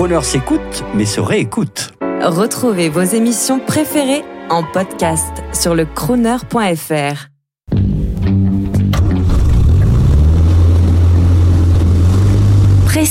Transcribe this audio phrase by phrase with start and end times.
[0.00, 1.92] Croner s'écoute, mais se réécoute.
[2.22, 7.26] Retrouvez vos émissions préférées en podcast sur le crooner.fr.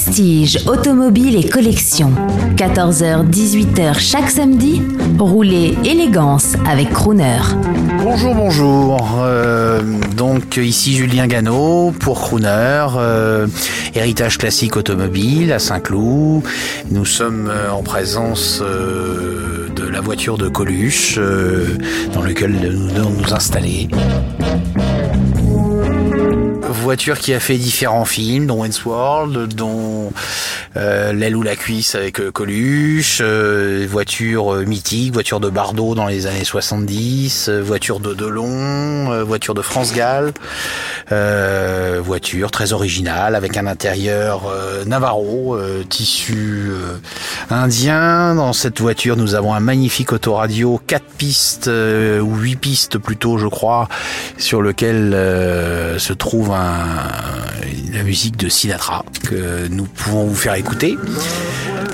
[0.09, 2.12] Prestige, automobile et collection.
[2.55, 4.81] 14h-18h chaque samedi,
[5.19, 7.37] roulez élégance avec Crooner.
[8.01, 9.19] Bonjour, bonjour.
[9.19, 9.83] Euh,
[10.17, 13.46] donc ici Julien Gano pour Crooner, euh,
[13.93, 16.41] héritage classique automobile à Saint-Cloud.
[16.89, 21.20] Nous sommes euh, en présence de la voiture de Coluche
[22.15, 23.87] dans lequel nous devons nous installer
[26.71, 30.11] voiture qui a fait différents films, dont Wayne's World, dont
[30.75, 36.05] L'aile ou la cuisse avec euh, Coluche, euh, voiture euh, mythique, voiture de Bardot dans
[36.05, 40.33] les années 70, voiture de Delon, voiture de France Gall,
[42.01, 44.43] voiture très originale avec un intérieur
[44.85, 45.57] Navarro,
[45.89, 46.71] tissu
[47.49, 48.35] indien.
[48.35, 53.48] Dans cette voiture, nous avons un magnifique autoradio, 4 pistes ou 8 pistes plutôt, je
[53.48, 53.87] crois,
[54.37, 55.11] sur lequel
[55.98, 56.87] se trouve un
[57.93, 60.98] la musique de Sinatra que nous pouvons vous faire écouter.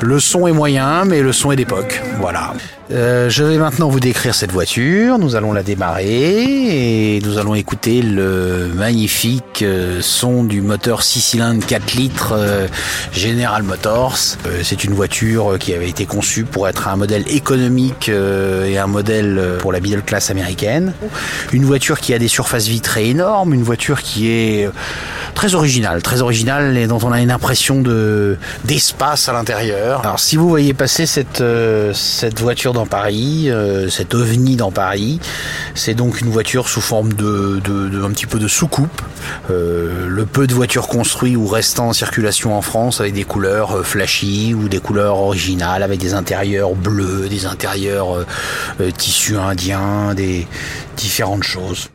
[0.01, 2.01] Le son est moyen, mais le son est d'époque.
[2.19, 2.53] Voilà.
[2.91, 5.17] Euh, je vais maintenant vous décrire cette voiture.
[5.17, 11.21] Nous allons la démarrer et nous allons écouter le magnifique euh, son du moteur 6
[11.21, 12.67] cylindres 4 litres euh,
[13.11, 14.37] General Motors.
[14.61, 19.57] C'est une voiture qui avait été conçue pour être un modèle économique et un modèle
[19.59, 20.93] pour la middle class américaine.
[21.53, 24.69] Une voiture qui a des surfaces vitrées énormes, une voiture qui est
[25.45, 30.01] très originale, très originale et dont on a une impression de d'espace à l'intérieur.
[30.01, 31.43] Alors si vous voyez passer cette
[31.93, 35.19] cette voiture dans Paris, euh, cet ovni dans Paris.
[35.75, 37.61] C'est donc une voiture sous forme de,
[38.03, 39.01] un petit peu de soucoupe.
[39.51, 43.77] Euh, le peu de voitures construites ou restant en circulation en France avec des couleurs
[43.77, 48.25] euh, flashy ou des couleurs originales avec des intérieurs bleus, des intérieurs
[48.97, 50.47] tissus indiens, des
[50.97, 51.89] différentes choses.